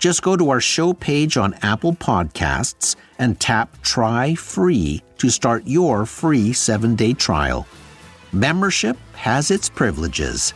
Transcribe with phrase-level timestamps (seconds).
[0.00, 5.62] Just go to our show page on Apple Podcasts and tap Try Free to start
[5.66, 7.66] your free seven day trial.
[8.32, 10.54] Membership has its privileges.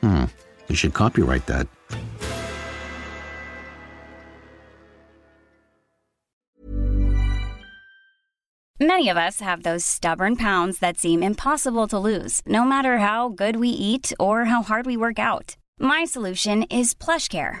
[0.00, 0.24] Hmm,
[0.68, 1.68] you should copyright that.
[8.80, 13.28] Many of us have those stubborn pounds that seem impossible to lose, no matter how
[13.28, 15.56] good we eat or how hard we work out.
[15.78, 17.60] My solution is PlushCare.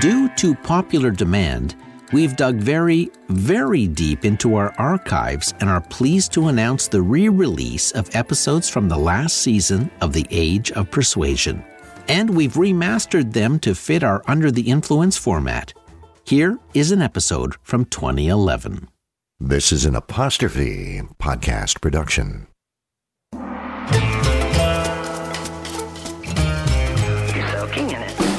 [0.00, 1.76] Due to popular demand,
[2.12, 7.28] we've dug very, very deep into our archives and are pleased to announce the re
[7.28, 11.62] release of episodes from the last season of The Age of Persuasion.
[12.08, 15.74] And we've remastered them to fit our Under the Influence format.
[16.24, 18.88] Here is an episode from 2011.
[19.38, 22.46] This is an apostrophe podcast production.
[27.70, 28.29] You're soaking in it.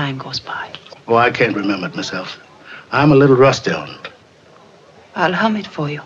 [0.00, 0.66] Time goes by.
[1.08, 2.38] Oh, I can't remember it myself.
[2.90, 4.04] I'm a little rusty on it.
[5.14, 6.02] I'll hum it for you.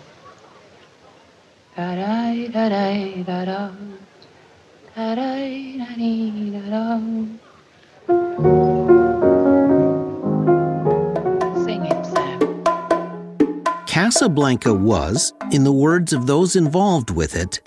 [13.87, 17.61] Casablanca was, in the words of those involved with it,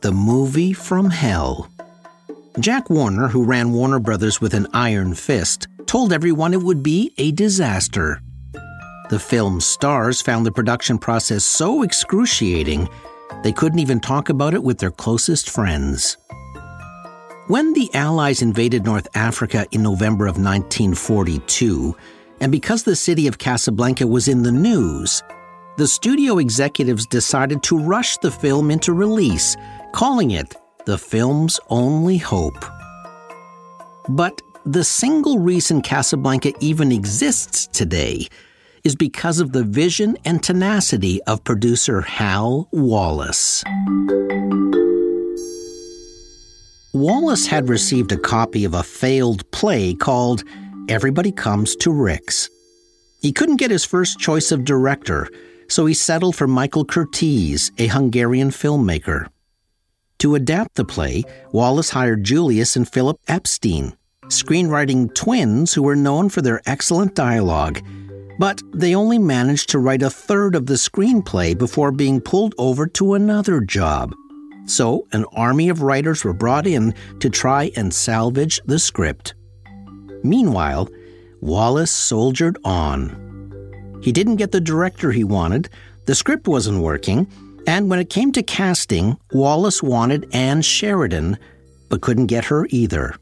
[0.00, 1.70] the movie from hell.
[2.58, 7.14] Jack Warner, who ran Warner Brothers with an iron fist, told everyone it would be
[7.18, 8.20] a disaster.
[9.10, 12.88] The film's stars found the production process so excruciating
[13.44, 16.16] they couldn't even talk about it with their closest friends.
[17.46, 21.96] When the Allies invaded North Africa in November of 1942,
[22.40, 25.22] and because the city of Casablanca was in the news,
[25.76, 29.56] the studio executives decided to rush the film into release,
[29.92, 30.56] calling it
[30.86, 32.64] the film's only hope.
[34.08, 38.26] But the single reason Casablanca even exists today
[38.82, 43.62] is because of the vision and tenacity of producer Hal Wallis.
[46.94, 50.44] Wallis had received a copy of a failed play called
[50.88, 52.48] Everybody Comes to Rick's.
[53.20, 55.28] He couldn't get his first choice of director,
[55.68, 59.28] so he settled for Michael Curtiz, a Hungarian filmmaker.
[60.18, 63.96] To adapt the play, Wallis hired Julius and Philip Epstein,
[64.28, 67.80] screenwriting twins who were known for their excellent dialogue
[68.38, 72.86] but they only managed to write a third of the screenplay before being pulled over
[72.86, 74.14] to another job.
[74.66, 79.34] So, an army of writers were brought in to try and salvage the script.
[80.22, 80.88] Meanwhile,
[81.40, 84.00] Wallis soldiered on.
[84.02, 85.68] He didn't get the director he wanted,
[86.06, 87.26] the script wasn't working,
[87.66, 91.38] and when it came to casting, Wallis wanted Ann Sheridan,
[91.88, 93.16] but couldn't get her either.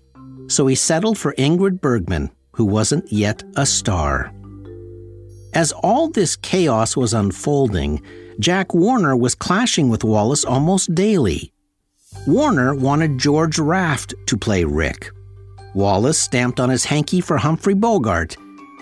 [0.52, 4.34] So he settled for Ingrid Bergman, who wasn't yet a star.
[5.54, 8.02] As all this chaos was unfolding,
[8.38, 11.54] Jack Warner was clashing with Wallis almost daily.
[12.26, 15.10] Warner wanted George Raft to play Rick.
[15.75, 18.37] Wallis stamped on his hanky for Humphrey Bogart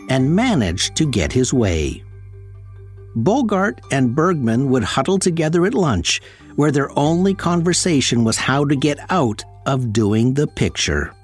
[0.09, 2.03] and managed to get his way.
[3.15, 6.21] Bogart and Bergman would huddle together at lunch,
[6.57, 11.15] where their only conversation was how to get out of doing the picture.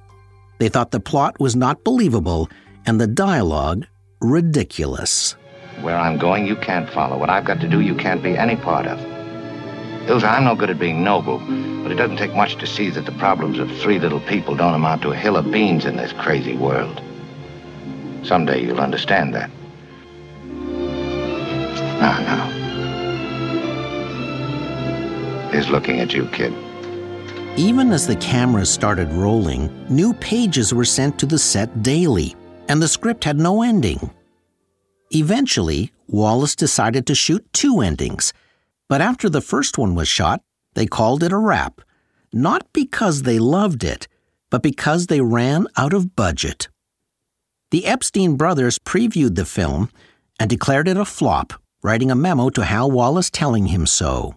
[0.58, 2.48] They thought the plot was not believable
[2.86, 3.86] and the dialogue
[4.20, 5.36] ridiculous.
[5.82, 7.18] Where I'm going, you can't follow.
[7.18, 8.98] What I've got to do, you can't be any part of.
[10.08, 11.38] Ilsa, I'm no good at being noble,
[11.82, 14.74] but it doesn't take much to see that the problems of three little people don't
[14.74, 17.02] amount to a hill of beans in this crazy world.
[18.22, 19.50] Someday you'll understand that.
[22.00, 22.46] Now, now.
[25.50, 26.54] He's looking at you, kid.
[27.56, 32.36] Even as the cameras started rolling, new pages were sent to the set daily
[32.68, 34.10] and the script had no ending.
[35.10, 38.34] Eventually, Wallis decided to shoot two endings,
[38.90, 40.42] but after the first one was shot,
[40.74, 41.80] they called it a wrap,
[42.30, 44.06] not because they loved it,
[44.50, 46.68] but because they ran out of budget.
[47.70, 49.90] The Epstein brothers previewed the film
[50.38, 54.36] and declared it a flop, writing a memo to Hal Wallis telling him so.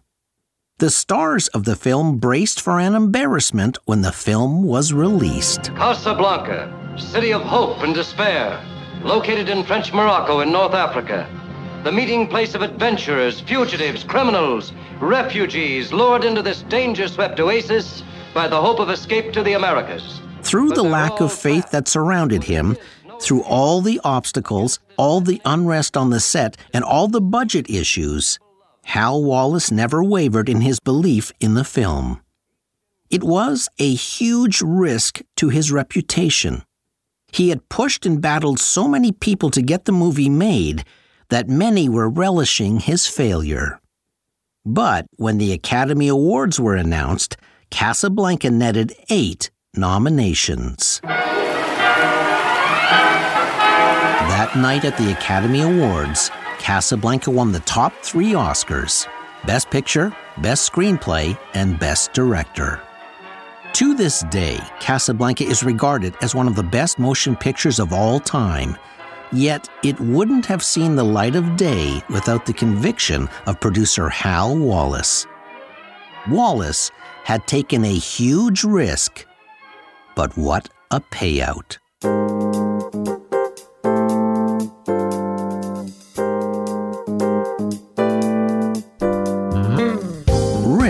[0.79, 5.75] The stars of the film braced for an embarrassment when the film was released.
[5.75, 8.63] Casablanca, city of hope and despair,
[9.03, 11.27] located in French Morocco in North Africa.
[11.83, 14.71] The meeting place of adventurers, fugitives, criminals,
[15.01, 18.01] refugees lured into this danger swept oasis
[18.33, 20.21] by the hope of escape to the Americas.
[20.43, 22.77] Through the lack of faith that surrounded him,
[23.19, 28.39] through all the obstacles, all the unrest on the set, and all the budget issues,
[28.89, 32.21] Hal Wallis never wavered in his belief in the film.
[33.11, 36.63] It was a huge risk to his reputation.
[37.31, 40.85] He had pushed and battled so many people to get the movie made
[41.29, 43.79] that many were relishing his failure.
[44.65, 47.37] But when the Academy Awards were announced,
[47.69, 50.99] Casablanca netted eight nominations.
[54.23, 59.07] That night at the Academy Awards, Casablanca won the top three Oscars
[59.45, 62.81] Best Picture, Best Screenplay, and Best Director.
[63.73, 68.19] To this day, Casablanca is regarded as one of the best motion pictures of all
[68.19, 68.77] time.
[69.31, 74.57] Yet, it wouldn't have seen the light of day without the conviction of producer Hal
[74.57, 75.25] Wallis.
[76.29, 76.91] Wallis
[77.23, 79.25] had taken a huge risk,
[80.15, 81.77] but what a payout.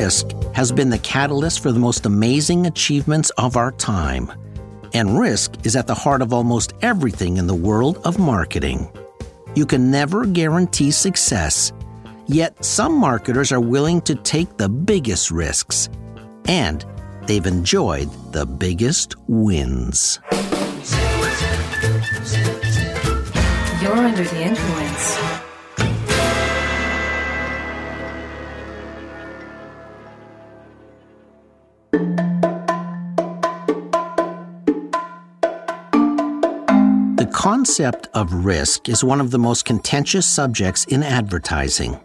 [0.09, 4.31] Risk has been the catalyst for the most amazing achievements of our time.
[4.91, 8.89] And risk is at the heart of almost everything in the world of marketing.
[9.53, 11.71] You can never guarantee success,
[12.25, 15.89] yet some marketers are willing to take the biggest risks.
[16.47, 16.83] And
[17.27, 20.19] they've enjoyed the biggest wins.
[23.79, 25.28] You're under the influence.
[37.39, 41.97] Concept of risk is one of the most contentious subjects in advertising.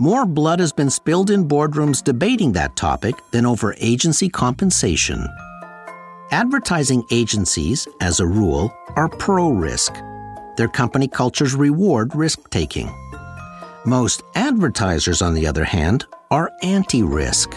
[0.00, 5.24] More blood has been spilled in boardrooms debating that topic than over agency compensation.
[6.32, 9.94] Advertising agencies, as a rule, are pro risk.
[10.56, 12.92] Their company cultures reward risk taking.
[13.86, 17.52] Most advertisers, on the other hand, are anti risk.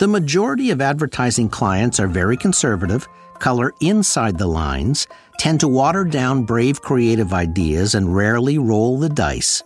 [0.00, 5.06] The majority of advertising clients are very conservative, color inside the lines,
[5.38, 9.62] tend to water down brave creative ideas, and rarely roll the dice.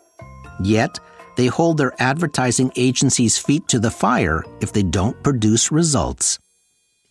[0.62, 0.98] Yet,
[1.36, 6.38] they hold their advertising agency's feet to the fire if they don't produce results.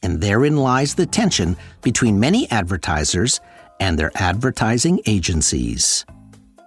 [0.04, 3.42] And therein lies the tension between many advertisers
[3.80, 6.06] and their advertising agencies.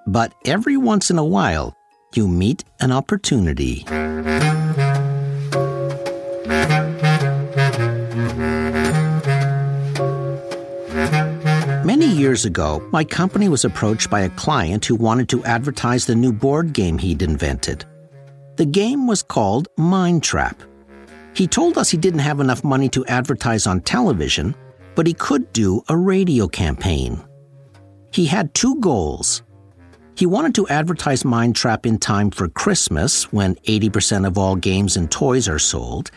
[0.06, 1.76] But every once in a while,
[2.14, 3.84] you meet an opportunity.
[12.22, 16.32] Years ago, my company was approached by a client who wanted to advertise the new
[16.32, 17.84] board game he'd invented.
[18.56, 20.62] The game was called Mind Trap.
[21.34, 24.54] He told us he didn't have enough money to advertise on television,
[24.94, 27.20] but he could do a radio campaign.
[28.12, 29.42] He had two goals.
[30.14, 34.96] He wanted to advertise Mind Trap in time for Christmas, when 80% of all games
[34.96, 36.10] and toys are sold,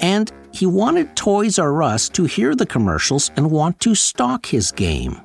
[0.00, 4.72] and he wanted Toys R Us to hear the commercials and want to stock his
[4.72, 5.20] game.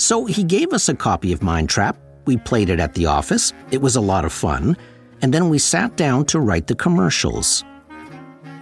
[0.00, 1.94] So he gave us a copy of Mind Trap.
[2.24, 3.52] We played it at the office.
[3.70, 4.74] It was a lot of fun.
[5.20, 7.62] And then we sat down to write the commercials.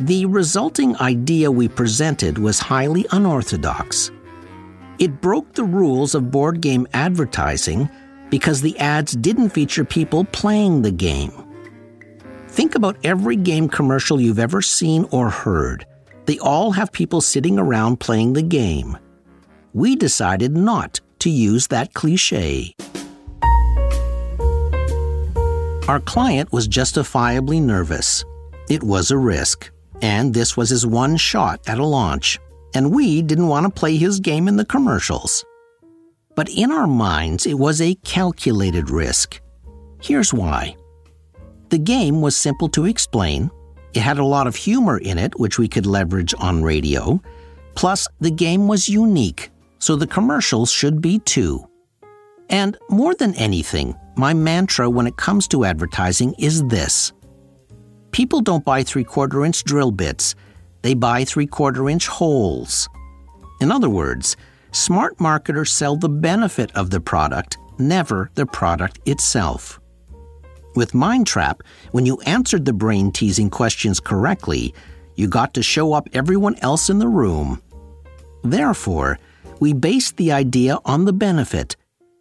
[0.00, 4.10] The resulting idea we presented was highly unorthodox.
[4.98, 7.88] It broke the rules of board game advertising
[8.30, 11.30] because the ads didn't feature people playing the game.
[12.48, 15.86] Think about every game commercial you've ever seen or heard.
[16.26, 18.98] They all have people sitting around playing the game.
[19.72, 22.74] We decided not to use that cliche.
[25.88, 28.24] Our client was justifiably nervous.
[28.68, 29.70] It was a risk,
[30.02, 32.38] and this was his one shot at a launch,
[32.74, 35.44] and we didn't want to play his game in the commercials.
[36.34, 39.40] But in our minds, it was a calculated risk.
[40.02, 40.76] Here's why.
[41.70, 43.50] The game was simple to explain.
[43.94, 47.20] It had a lot of humor in it, which we could leverage on radio.
[47.74, 51.64] Plus, the game was unique, so the commercials should be too.
[52.50, 57.12] And more than anything, my mantra when it comes to advertising is this
[58.10, 60.34] People don't buy three quarter inch drill bits,
[60.82, 62.88] they buy three quarter inch holes.
[63.60, 64.36] In other words,
[64.72, 69.80] smart marketers sell the benefit of the product, never the product itself.
[70.74, 74.74] With Mind Trap, when you answered the brain teasing questions correctly,
[75.16, 77.60] you got to show up everyone else in the room.
[78.44, 79.18] Therefore,
[79.60, 81.76] we based the idea on the benefit,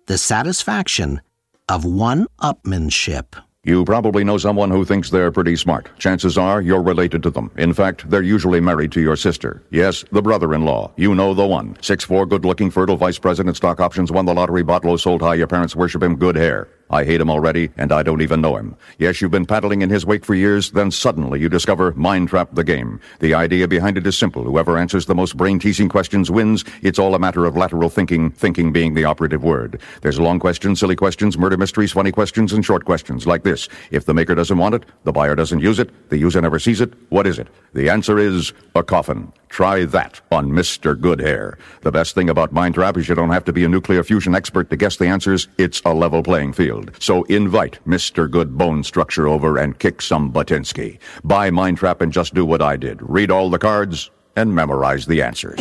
[0.08, 1.22] the satisfaction
[1.70, 3.36] of one upmanship.
[3.63, 5.89] You probably know someone who thinks they're pretty smart.
[6.00, 7.51] Chances are you're related to them.
[7.58, 9.62] In fact, they're usually married to your sister.
[9.72, 10.91] Yes, the brother in law.
[10.96, 11.75] You know the one.
[11.82, 15.22] Six four, good looking, fertile vice president, stock options, won the lottery, bought low, sold
[15.22, 16.70] high, your parents worship him, good hair.
[16.89, 18.75] I hate him already, and I don't even know him.
[18.98, 22.50] Yes, you've been paddling in his wake for years, then suddenly you discover Mind Trap
[22.53, 23.00] the game.
[23.20, 24.44] The idea behind it is simple.
[24.44, 26.63] Whoever answers the most brain teasing questions wins.
[26.82, 29.82] It's all a matter of lateral thinking, thinking being the operative word.
[30.01, 33.67] There's long questions, silly questions, murder mysteries, funny questions, and short questions like this.
[33.91, 36.79] If the maker doesn't want it, the buyer doesn't use it, the user never sees
[36.79, 37.48] it, what is it?
[37.74, 39.32] The answer is a coffin.
[39.50, 40.96] Try that on Mr.
[40.96, 41.58] Goodhair.
[41.82, 44.36] The best thing about Mind Trap is you don't have to be a nuclear fusion
[44.36, 45.48] expert to guess the answers.
[45.58, 46.76] It's a level playing field.
[47.00, 48.29] So invite Mr.
[48.29, 51.00] Good Bone Structure over and kick some Batinsky.
[51.24, 53.00] Buy Mind Trap and just do what I did.
[53.01, 55.60] Read all the cards and memorize the answers.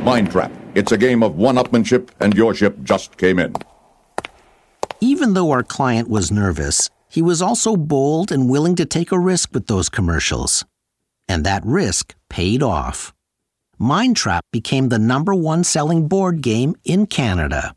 [0.00, 0.52] Mind Trap.
[0.74, 3.54] It's a game of one-upmanship and your ship just came in.
[5.00, 9.18] Even though our client was nervous, he was also bold and willing to take a
[9.18, 10.64] risk with those commercials.
[11.28, 13.12] And that risk paid off.
[13.78, 17.74] Mind Trap became the number one selling board game in Canada,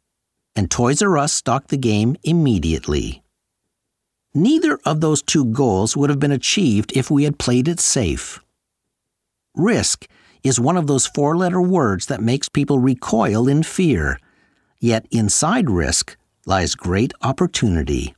[0.56, 3.24] and Toys R Us stocked the game immediately.
[4.34, 8.40] Neither of those two goals would have been achieved if we had played it safe.
[9.56, 10.08] Risk
[10.44, 14.20] is one of those four letter words that makes people recoil in fear,
[14.80, 16.16] yet inside risk
[16.46, 18.16] lies great opportunity.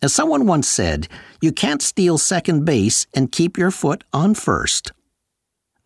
[0.00, 1.08] As someone once said,
[1.40, 4.92] you can't steal second base and keep your foot on first.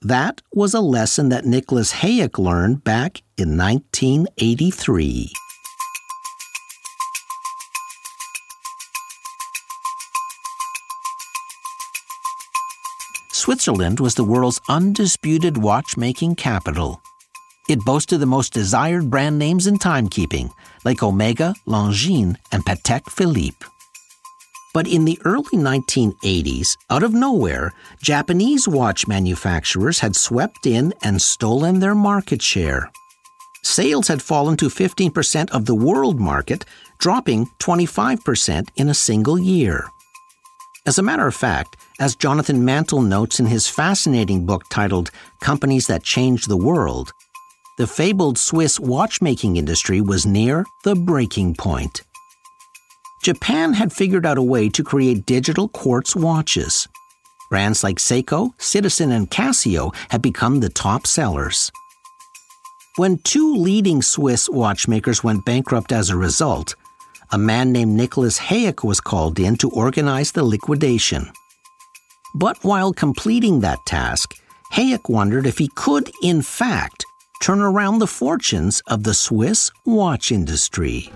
[0.01, 5.33] That was a lesson that Nicolas Hayek learned back in 1983.
[13.43, 17.03] Switzerland was the world's undisputed watchmaking capital.
[17.69, 20.53] It boasted the most desired brand names in timekeeping,
[20.85, 23.67] like Omega, Longines, and Patek Philippe.
[24.73, 31.21] But in the early 1980s, out of nowhere, Japanese watch manufacturers had swept in and
[31.21, 32.93] stolen their market share.
[33.65, 36.65] Sales had fallen to 15% of the world market,
[36.99, 39.91] dropping 25% in a single year.
[40.87, 45.87] As a matter of fact, As Jonathan Mantle notes in his fascinating book titled Companies
[45.87, 47.13] That Changed the World,
[47.77, 52.03] the fabled Swiss watchmaking industry was near the breaking point.
[53.23, 56.89] Japan had figured out a way to create digital quartz watches.
[57.51, 61.71] Brands like Seiko, Citizen, and Casio had become the top sellers.
[62.97, 66.75] When two leading Swiss watchmakers went bankrupt as a result,
[67.31, 71.31] a man named Nicolas Hayek was called in to organize the liquidation.
[72.35, 74.35] But while completing that task,
[74.73, 77.05] Hayek wondered if he could, in fact,
[77.43, 81.11] turn around the fortunes of the Swiss watch industry.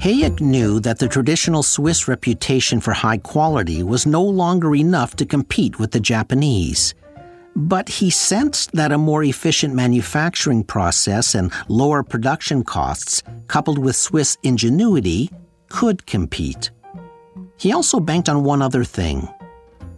[0.00, 5.26] Hayek knew that the traditional Swiss reputation for high quality was no longer enough to
[5.26, 6.94] compete with the Japanese.
[7.54, 13.94] But he sensed that a more efficient manufacturing process and lower production costs, coupled with
[13.94, 15.30] Swiss ingenuity,
[15.68, 16.70] could compete.
[17.60, 19.28] He also banked on one other thing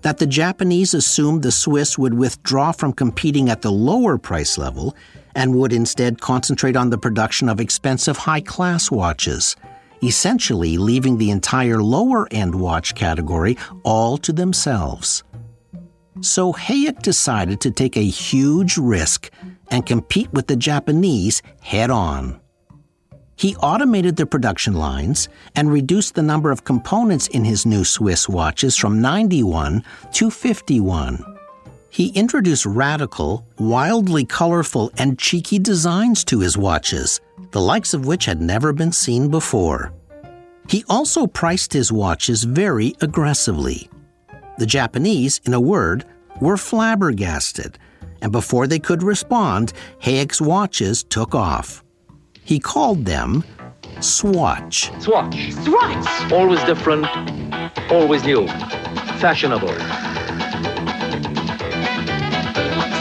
[0.00, 4.97] that the Japanese assumed the Swiss would withdraw from competing at the lower price level
[5.37, 9.54] and would instead concentrate on the production of expensive high class watches,
[10.02, 15.23] essentially leaving the entire lower end watch category all to themselves.
[16.21, 19.31] So Hayek decided to take a huge risk
[19.71, 22.42] and compete with the Japanese head on.
[23.37, 28.29] He automated the production lines and reduced the number of components in his new Swiss
[28.29, 31.25] watches from 91 to 51.
[31.91, 37.21] He introduced radical, wildly colorful, and cheeky designs to his watches,
[37.51, 39.93] the likes of which had never been seen before.
[40.69, 43.91] He also priced his watches very aggressively.
[44.59, 46.05] The Japanese, in a word,
[46.41, 47.79] were flabbergasted,
[48.23, 51.82] and before they could respond, Hayek's watches took off.
[52.45, 53.45] He called them
[54.01, 54.91] Swatch.
[55.01, 55.53] Swatch.
[55.53, 56.33] Swatch!
[56.33, 57.07] Always different,
[57.91, 58.47] always new.
[59.19, 59.69] Fashionable.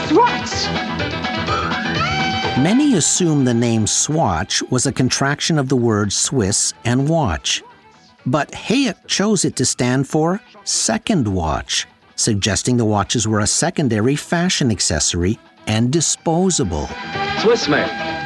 [0.08, 0.68] Swatch!
[2.58, 7.62] Many assume the name Swatch was a contraction of the words Swiss and watch.
[8.24, 14.14] But Hayek chose it to stand for second watch, suggesting the watches were a secondary
[14.14, 16.88] fashion accessory and disposable.
[17.40, 18.21] Swiss made.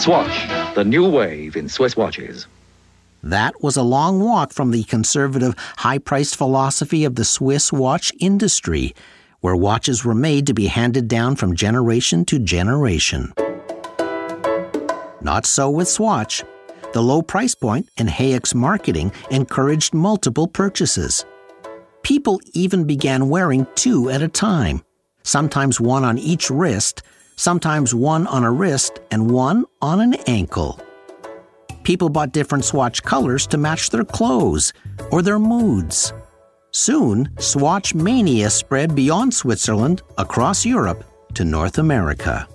[0.00, 2.46] Swatch, the new wave in Swiss watches.
[3.22, 8.10] That was a long walk from the conservative, high priced philosophy of the Swiss watch
[8.18, 8.94] industry,
[9.40, 13.34] where watches were made to be handed down from generation to generation.
[15.20, 16.42] Not so with Swatch.
[16.94, 21.26] The low price point and Hayek's marketing encouraged multiple purchases.
[22.02, 24.82] People even began wearing two at a time,
[25.24, 27.02] sometimes one on each wrist,
[27.40, 30.78] sometimes one on a wrist and one on an ankle.
[31.84, 34.74] People bought different swatch colors to match their clothes
[35.10, 36.12] or their moods.
[36.72, 42.46] Soon, swatch mania spread beyond Switzerland, across Europe, to North America.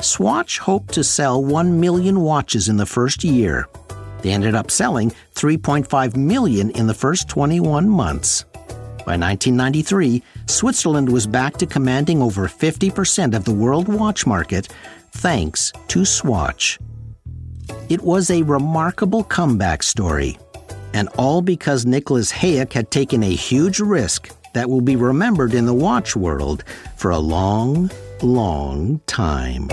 [0.00, 3.68] Swatch hoped to sell 1 million watches in the first year.
[4.22, 8.44] They ended up selling 3.5 million in the first 21 months.
[9.06, 14.68] By 1993, Switzerland was back to commanding over 50% of the world watch market
[15.12, 16.78] thanks to Swatch.
[17.88, 20.38] It was a remarkable comeback story,
[20.92, 25.64] and all because Nicolas Hayek had taken a huge risk that will be remembered in
[25.64, 26.62] the watch world
[26.96, 27.90] for a long,
[28.22, 29.68] long time.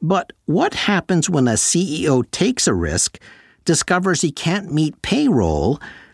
[0.00, 3.18] But what happens when a CEO takes a risk,
[3.64, 5.80] discovers he can't meet payroll,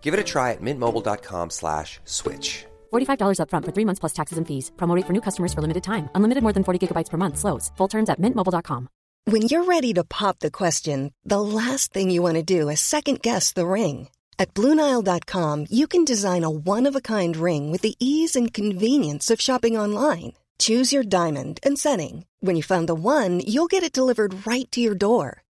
[0.00, 2.64] Give it a try at mintmobile.com slash switch.
[2.92, 4.70] $45 upfront for three months plus taxes and fees.
[4.76, 6.08] Promo rate for new customers for limited time.
[6.14, 7.38] Unlimited more than 40 gigabytes per month.
[7.38, 7.72] Slows.
[7.76, 8.88] Full terms at mintmobile.com.
[9.28, 12.80] When you're ready to pop the question, the last thing you want to do is
[12.80, 14.08] second guess the ring.
[14.38, 18.52] At Bluenile.com, you can design a one of a kind ring with the ease and
[18.54, 20.34] convenience of shopping online.
[20.58, 22.24] Choose your diamond and setting.
[22.38, 25.42] When you find the one, you'll get it delivered right to your door.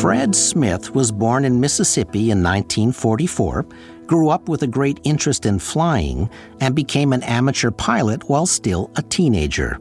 [0.00, 3.66] Fred Smith was born in Mississippi in 1944,
[4.06, 6.28] grew up with a great interest in flying,
[6.60, 9.78] and became an amateur pilot while still a teenager.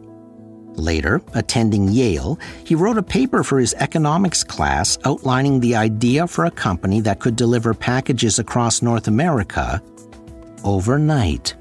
[0.76, 6.46] Later, attending Yale, he wrote a paper for his economics class outlining the idea for
[6.46, 9.82] a company that could deliver packages across North America
[10.64, 11.56] overnight.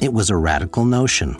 [0.00, 1.36] It was a radical notion.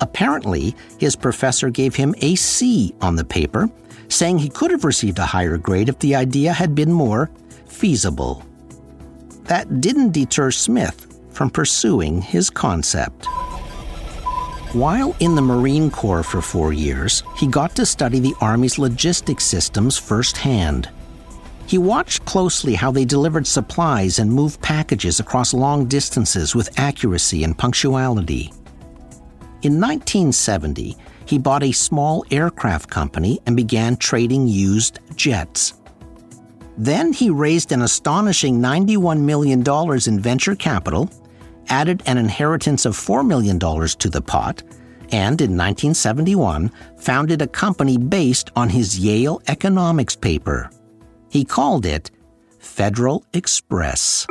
[0.00, 3.70] Apparently, his professor gave him a C on the paper,
[4.08, 7.30] saying he could have received a higher grade if the idea had been more
[7.66, 8.44] feasible.
[9.44, 13.26] That didn't deter Smith from pursuing his concept.
[14.72, 19.44] While in the Marine Corps for four years, he got to study the Army's logistics
[19.44, 20.90] systems firsthand.
[21.66, 27.44] He watched closely how they delivered supplies and moved packages across long distances with accuracy
[27.44, 28.52] and punctuality.
[29.62, 30.96] In 1970,
[31.28, 35.74] he bought a small aircraft company and began trading used jets.
[36.78, 39.62] Then he raised an astonishing $91 million
[40.06, 41.10] in venture capital,
[41.68, 44.62] added an inheritance of $4 million to the pot,
[45.10, 50.70] and in 1971 founded a company based on his Yale economics paper.
[51.30, 52.10] He called it
[52.58, 54.26] Federal Express.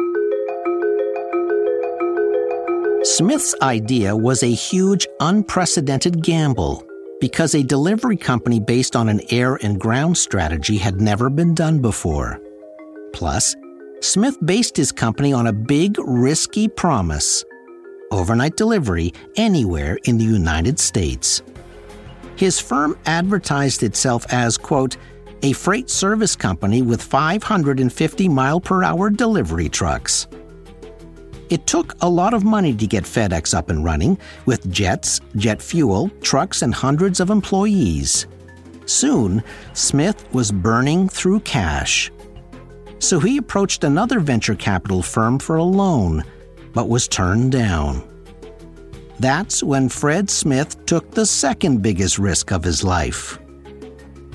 [3.04, 6.87] Smith's idea was a huge, unprecedented gamble
[7.20, 11.80] because a delivery company based on an air and ground strategy had never been done
[11.80, 12.40] before.
[13.14, 13.56] Plus,
[14.02, 17.44] Smith based his company on a big, risky promise
[18.12, 21.42] overnight delivery anywhere in the United States.
[22.36, 24.98] His firm advertised itself as, quote,
[25.44, 30.28] a freight service company with 550 mile per hour delivery trucks.
[31.50, 35.62] It took a lot of money to get FedEx up and running, with jets, jet
[35.62, 38.28] fuel, trucks, and hundreds of employees.
[38.86, 42.12] Soon, Smith was burning through cash.
[43.00, 46.24] So he approached another venture capital firm for a loan,
[46.74, 48.04] but was turned down.
[49.20, 53.40] That's when Fred Smith took the second biggest risk of his life.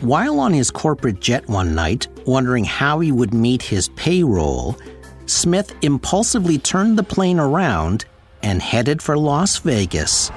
[0.00, 4.76] While on his corporate jet one night, wondering how he would meet his payroll,
[5.26, 8.04] Smith impulsively turned the plane around
[8.42, 10.30] and headed for Las Vegas.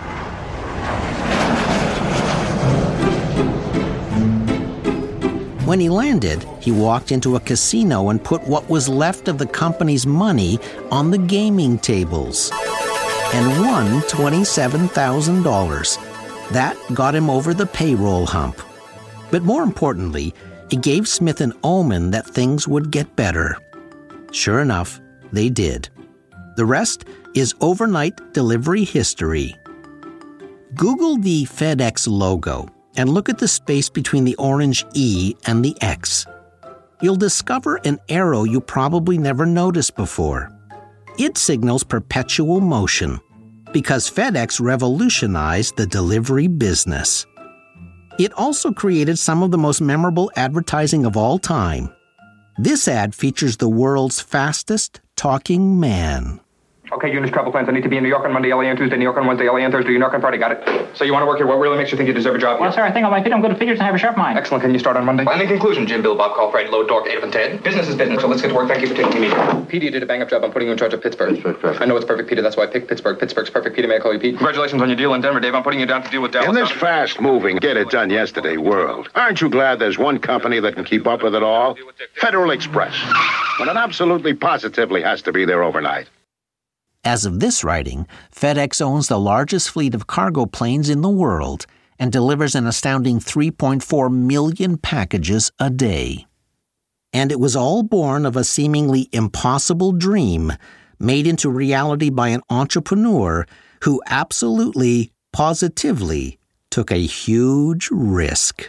[5.66, 9.48] When he landed, he walked into a casino and put what was left of the
[9.48, 10.60] company's money
[10.92, 12.52] on the gaming tables
[13.34, 16.52] and won $27,000.
[16.52, 18.62] That got him over the payroll hump.
[19.32, 20.36] But more importantly,
[20.70, 23.58] it gave Smith an omen that things would get better.
[24.36, 25.00] Sure enough,
[25.32, 25.88] they did.
[26.58, 29.56] The rest is overnight delivery history.
[30.76, 32.68] Google the FedEx logo
[32.98, 36.26] and look at the space between the orange E and the X.
[37.02, 40.52] You'll discover an arrow you probably never noticed before.
[41.18, 43.22] It signals perpetual motion
[43.72, 47.26] because FedEx revolutionized the delivery business.
[48.20, 51.90] It also created some of the most memorable advertising of all time.
[52.58, 56.40] This ad features the world's fastest talking man.
[56.92, 57.68] Okay, Eunice travel plans.
[57.68, 59.26] I need to be in New York on Monday, LA on Tuesday, New York on
[59.26, 60.38] Wednesday, LA on Thursday, New York on Friday.
[60.38, 60.96] Got it.
[60.96, 61.48] So you want to work here?
[61.48, 62.60] What really makes you think you deserve a job?
[62.60, 64.18] Well, sir, I think on my feet I'm good at figures and have a sharp
[64.18, 64.38] mind.
[64.38, 64.62] Excellent.
[64.62, 65.24] Can you start on Monday?
[65.24, 67.64] Well, in conclusion, Jim, Bill, Bob, call Fred, load, dork, Adolf, and Ted.
[67.64, 68.68] Business is business, so let's get to work.
[68.68, 69.30] Thank you for taking me.
[69.68, 70.44] Petey, you did a bang-up job.
[70.44, 71.34] I'm putting you in charge of Pittsburgh.
[71.34, 71.82] Pittsburgh, perfect.
[71.82, 72.44] I know it's perfect, Peter.
[72.44, 73.20] That's why I picked Pittsburgh.
[73.20, 73.88] Pittsburgh's perfect, Peter.
[73.88, 74.36] May I call you Pete?
[74.38, 75.56] Congratulations on your deal in Denver, Dave.
[75.56, 76.50] I'm putting you down to deal with Dallas.
[76.50, 80.60] In this fast moving, get it done yesterday world, aren't you glad there's one company
[80.60, 81.76] that can keep up with it all?
[82.16, 82.94] Federal Express.
[83.60, 86.08] When it absolutely positively has to be there overnight.
[87.06, 91.68] As of this writing, FedEx owns the largest fleet of cargo planes in the world
[92.00, 96.26] and delivers an astounding 3.4 million packages a day.
[97.14, 100.52] And it was all born of a seemingly impossible dream
[101.00, 103.46] made into reality by an entrepreneur
[103.84, 106.40] who absolutely, positively
[106.72, 108.68] took a huge risk.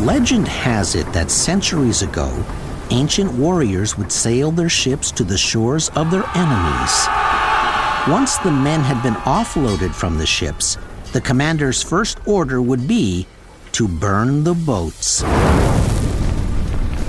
[0.00, 2.32] Legend has it that centuries ago,
[2.88, 7.06] ancient warriors would sail their ships to the shores of their enemies.
[8.08, 10.78] Once the men had been offloaded from the ships,
[11.12, 13.26] the commander's first order would be
[13.72, 15.20] to burn the boats.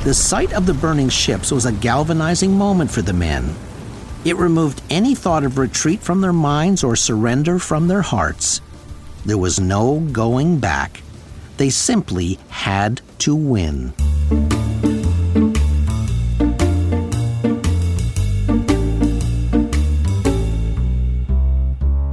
[0.04, 3.56] The sight of the burning ships was a galvanizing moment for the men.
[4.25, 8.60] It removed any thought of retreat from their minds or surrender from their hearts.
[9.25, 11.01] There was no going back.
[11.62, 13.93] They simply had to win.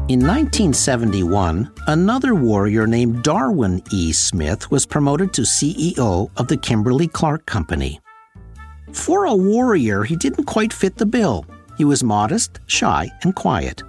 [0.07, 4.13] In 1971, another warrior named Darwin E.
[4.13, 8.01] Smith was promoted to CEO of the Kimberly Clark Company.
[8.93, 11.47] For a warrior, he didn't quite fit the bill.
[11.79, 13.83] He was modest, shy, and quiet.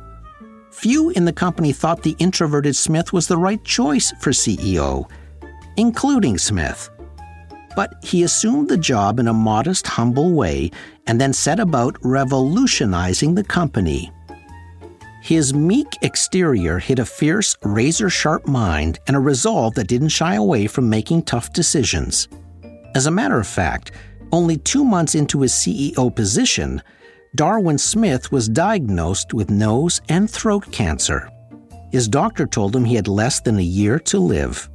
[0.72, 5.10] Few in the company thought the introverted Smith was the right choice for CEO,
[5.78, 6.90] including Smith.
[7.76, 10.72] But he assumed the job in a modest, humble way
[11.08, 14.12] and then set about revolutionizing the company.
[15.22, 20.36] His meek exterior hid a fierce, razor sharp mind and a resolve that didn't shy
[20.36, 22.28] away from making tough decisions.
[22.96, 23.92] As a matter of fact,
[24.32, 26.82] only two months into his CEO position,
[27.36, 31.30] Darwin Smith was diagnosed with nose and throat cancer.
[31.92, 34.70] His doctor told him he had less than a year to live.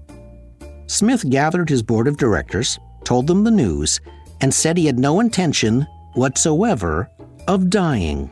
[0.86, 4.00] Smith gathered his board of directors, told them the news,
[4.40, 7.10] and said he had no intention whatsoever
[7.48, 8.30] of dying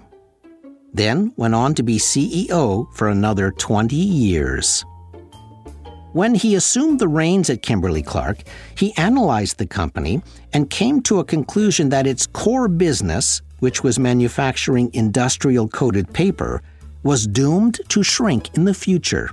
[0.94, 4.84] then went on to be CEO for another 20 years.
[6.12, 8.42] When he assumed the reins at Kimberly Clark,
[8.76, 13.98] he analyzed the company and came to a conclusion that its core business, which was
[13.98, 16.62] manufacturing industrial coated paper,
[17.02, 19.30] was doomed to shrink in the future.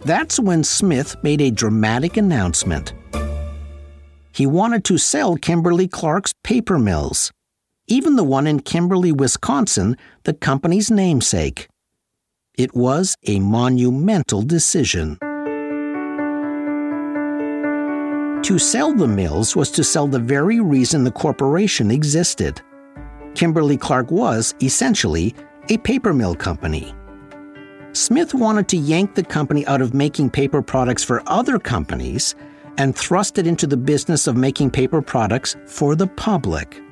[0.00, 2.94] That's when Smith made a dramatic announcement.
[4.32, 7.32] He wanted to sell Kimberly Clark's paper mills
[7.88, 11.68] even the one in Kimberly, Wisconsin, the company's namesake.
[12.58, 15.18] It was a monumental decision.
[18.42, 22.60] To sell the mills was to sell the very reason the corporation existed.
[23.34, 25.34] Kimberly Clark was, essentially,
[25.68, 26.94] a paper mill company.
[27.96, 32.34] Smith wanted to yank the company out of making paper products for other companies
[32.76, 36.82] and thrust it into the business of making paper products for the public.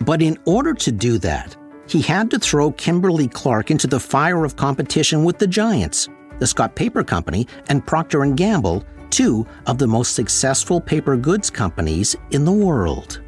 [0.00, 4.44] But in order to do that, he had to throw Kimberly Clark into the fire
[4.44, 6.08] of competition with the giants,
[6.40, 11.48] the Scott Paper Company and Procter & Gamble, two of the most successful paper goods
[11.48, 13.21] companies in the world.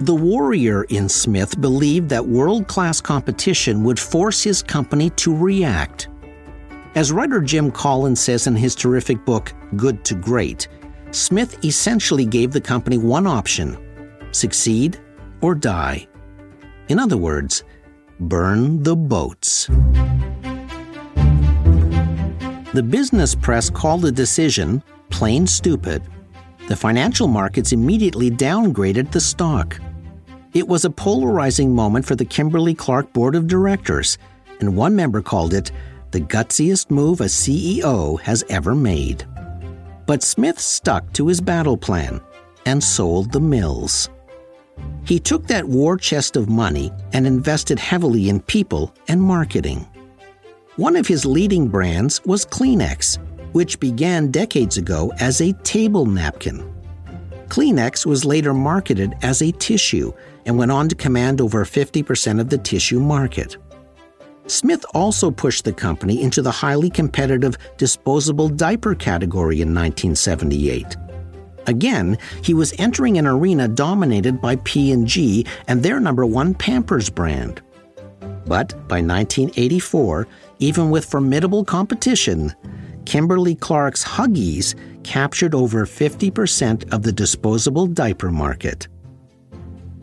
[0.00, 6.08] The warrior in Smith believed that world class competition would force his company to react.
[6.94, 10.68] As writer Jim Collins says in his terrific book, Good to Great,
[11.12, 13.78] Smith essentially gave the company one option
[14.32, 14.98] succeed
[15.40, 16.06] or die.
[16.88, 17.64] In other words,
[18.20, 19.66] burn the boats.
[22.74, 26.02] The business press called the decision plain stupid.
[26.68, 29.80] The financial markets immediately downgraded the stock.
[30.52, 34.18] It was a polarizing moment for the Kimberly Clark Board of Directors,
[34.58, 35.70] and one member called it
[36.10, 39.24] the gutsiest move a CEO has ever made.
[40.06, 42.20] But Smith stuck to his battle plan
[42.64, 44.08] and sold the mills.
[45.04, 49.86] He took that war chest of money and invested heavily in people and marketing.
[50.76, 53.18] One of his leading brands was Kleenex,
[53.56, 56.62] which began decades ago as a table napkin.
[57.48, 60.12] Kleenex was later marketed as a tissue
[60.44, 63.56] and went on to command over 50% of the tissue market.
[64.46, 70.94] Smith also pushed the company into the highly competitive disposable diaper category in 1978.
[71.66, 77.62] Again, he was entering an arena dominated by P&G and their number one Pampers brand.
[78.44, 82.54] But by 1984, even with formidable competition,
[83.06, 88.88] Kimberly Clark's Huggies captured over 50% of the disposable diaper market.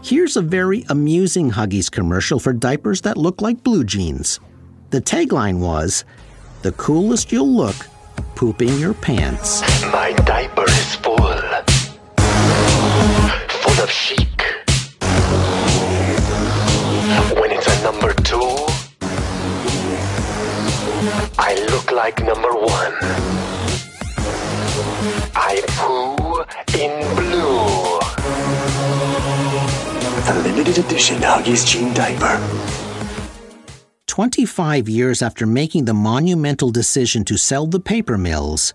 [0.01, 4.39] Here's a very amusing Huggies commercial for diapers that look like blue jeans.
[4.89, 6.05] The tagline was,
[6.61, 7.75] The coolest you'll look
[8.35, 9.61] pooping your pants.
[9.91, 11.17] My diaper is full.
[13.47, 14.41] Full of chic.
[17.39, 18.62] When it's a number two,
[21.37, 22.93] I look like number one.
[25.35, 26.45] I poo
[26.79, 27.99] in blue.
[30.23, 32.39] The limited edition Huggies Jean Diaper.
[34.07, 38.73] 25 years after making the monumental decision to sell the paper mills,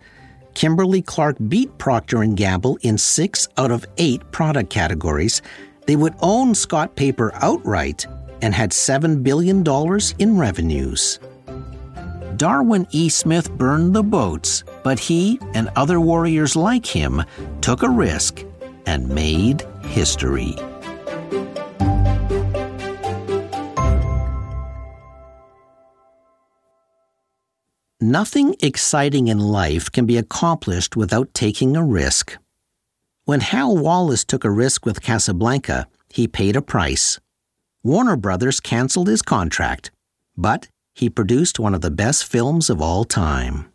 [0.53, 5.41] Kimberly Clark beat Procter & Gamble in 6 out of 8 product categories.
[5.87, 8.05] They would own Scott Paper outright
[8.43, 9.65] and had $7 billion
[10.19, 11.19] in revenues.
[12.39, 13.09] Darwin E.
[13.09, 17.25] Smith burned the boats, but he and other warriors like him
[17.61, 18.45] took a risk
[18.87, 20.55] and made history.
[28.01, 32.39] Nothing exciting in life can be accomplished without taking a risk.
[33.25, 37.19] When Hal Wallis took a risk with Casablanca, he paid a price.
[37.83, 39.91] Warner Brothers canceled his contract,
[40.37, 43.71] but he produced one of the best films of all time.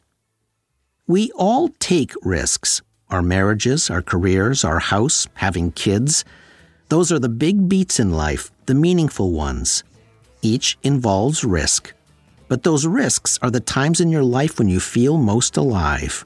[1.07, 6.25] We all take risks our marriages, our careers, our house, having kids.
[6.89, 9.83] Those are the big beats in life, the meaningful ones.
[10.41, 11.93] Each involves risk.
[12.49, 16.25] But those risks are the times in your life when you feel most alive.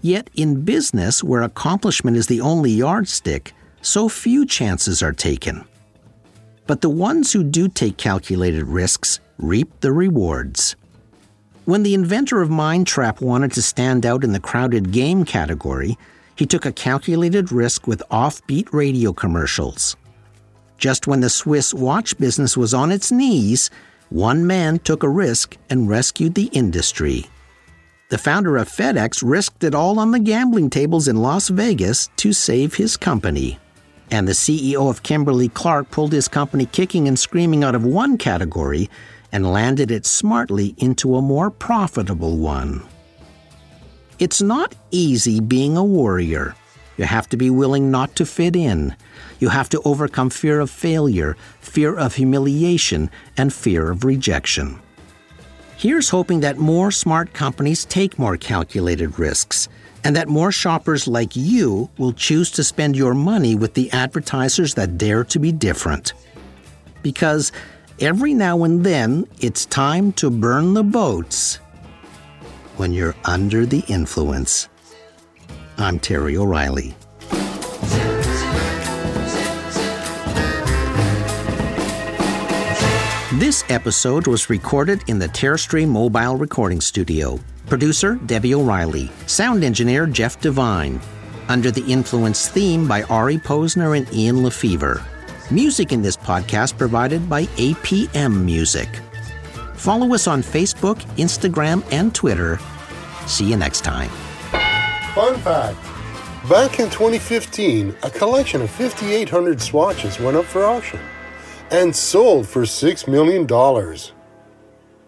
[0.00, 3.52] Yet in business, where accomplishment is the only yardstick,
[3.82, 5.64] so few chances are taken.
[6.66, 10.76] But the ones who do take calculated risks reap the rewards.
[11.64, 15.96] When the inventor of MindTrap wanted to stand out in the crowded game category,
[16.36, 19.96] he took a calculated risk with offbeat radio commercials.
[20.76, 23.70] Just when the Swiss watch business was on its knees,
[24.10, 27.26] one man took a risk and rescued the industry.
[28.10, 32.32] The founder of FedEx risked it all on the gambling tables in Las Vegas to
[32.32, 33.58] save his company.
[34.10, 38.18] And the CEO of Kimberly Clark pulled his company kicking and screaming out of one
[38.18, 38.90] category
[39.34, 42.80] and landed it smartly into a more profitable one.
[44.20, 46.54] It's not easy being a warrior.
[46.96, 48.94] You have to be willing not to fit in.
[49.40, 54.78] You have to overcome fear of failure, fear of humiliation, and fear of rejection.
[55.76, 59.68] Here's hoping that more smart companies take more calculated risks
[60.04, 64.74] and that more shoppers like you will choose to spend your money with the advertisers
[64.74, 66.12] that dare to be different.
[67.02, 67.50] Because
[68.00, 71.56] every now and then it's time to burn the boats
[72.76, 74.68] when you're under the influence.
[75.78, 76.94] I'm Terry O'Reilly.
[83.38, 87.38] This episode was recorded in the Terrestream Mobile Recording Studio.
[87.66, 89.10] Producer Debbie O'Reilly.
[89.26, 91.00] Sound engineer Jeff Devine.
[91.48, 95.02] Under the Influence theme by Ari Posner and Ian LeFeuvre.
[95.50, 98.88] Music in this podcast provided by APM Music.
[99.74, 102.58] Follow us on Facebook, Instagram, and Twitter.
[103.26, 104.08] See you next time.
[105.14, 105.78] Fun fact
[106.48, 111.00] Back in 2015, a collection of 5,800 swatches went up for auction
[111.70, 113.46] and sold for $6 million.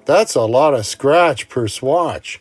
[0.07, 2.40] That's a lot of scratch per swatch.